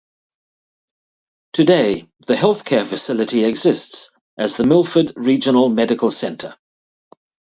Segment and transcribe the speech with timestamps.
[1.53, 6.57] Today, the health care facility exists as the Milford Regional Medical Center.